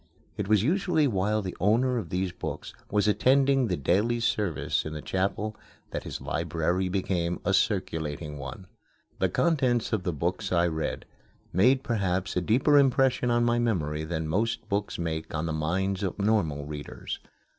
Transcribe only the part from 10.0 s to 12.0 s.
the books I read made